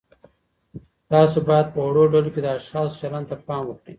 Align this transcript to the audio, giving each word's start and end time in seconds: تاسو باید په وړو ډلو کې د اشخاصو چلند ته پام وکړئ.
تاسو 1.11 1.37
باید 1.47 1.67
په 1.73 1.79
وړو 1.87 2.03
ډلو 2.13 2.29
کې 2.33 2.41
د 2.43 2.47
اشخاصو 2.57 2.99
چلند 3.01 3.25
ته 3.29 3.35
پام 3.47 3.63
وکړئ. 3.67 3.89